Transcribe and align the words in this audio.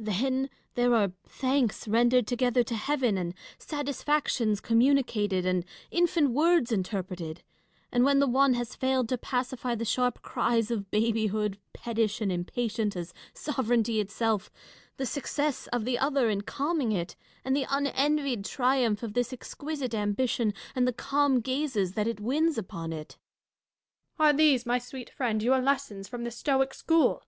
Then, 0.00 0.50
there 0.74 0.92
are 0.96 1.12
thanks 1.28 1.86
rendered 1.86 2.26
together 2.26 2.64
to 2.64 2.74
heaven, 2.74 3.16
and 3.16 3.34
satisfactions 3.56 4.60
communicated, 4.60 5.46
and 5.46 5.64
infant 5.92 6.30
words 6.30 6.72
interpreted; 6.72 7.44
and 7.92 8.02
when 8.02 8.18
the 8.18 8.26
one 8.26 8.54
has 8.54 8.74
failed 8.74 9.08
to 9.10 9.16
pacify 9.16 9.76
the 9.76 9.84
sharp 9.84 10.22
cries 10.22 10.72
of 10.72 10.90
babyhood, 10.90 11.56
pettish 11.72 12.20
and 12.20 12.32
impatient 12.32 12.96
as 12.96 13.14
sovereignty 13.32 14.00
itself, 14.00 14.50
the 14.96 15.06
success 15.06 15.68
of 15.68 15.84
the 15.84 16.00
other 16.00 16.28
in 16.30 16.40
calming 16.40 16.90
it, 16.90 17.14
and 17.44 17.54
the 17.54 17.66
unenvied 17.70 18.44
triumph 18.44 19.04
of 19.04 19.14
this 19.14 19.32
exquisite 19.32 19.94
ambition, 19.94 20.52
and 20.74 20.88
the 20.88 20.92
calm 20.92 21.38
gazes 21.40 21.92
that 21.92 22.08
it 22.08 22.18
wins 22.18 22.58
upon 22.58 22.92
it. 22.92 23.18
Catharine. 24.18 24.34
Are 24.34 24.36
these, 24.36 24.66
my 24.66 24.80
sweet 24.80 25.10
friend, 25.10 25.40
your 25.44 25.60
lessons 25.60 26.08
from 26.08 26.24
the 26.24 26.32
Stoic 26.32 26.74
school 26.74 27.22